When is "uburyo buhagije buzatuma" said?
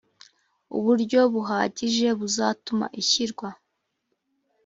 0.77-2.85